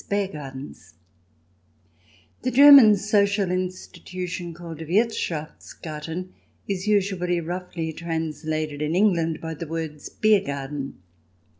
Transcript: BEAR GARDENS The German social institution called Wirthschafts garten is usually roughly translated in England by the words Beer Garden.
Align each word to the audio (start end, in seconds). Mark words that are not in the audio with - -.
BEAR 0.09 0.29
GARDENS 0.29 0.95
The 2.41 2.49
German 2.49 2.95
social 2.97 3.51
institution 3.51 4.51
called 4.51 4.79
Wirthschafts 4.79 5.73
garten 5.79 6.33
is 6.67 6.87
usually 6.87 7.39
roughly 7.39 7.93
translated 7.93 8.81
in 8.81 8.95
England 8.95 9.39
by 9.39 9.53
the 9.53 9.67
words 9.67 10.09
Beer 10.09 10.41
Garden. 10.43 11.03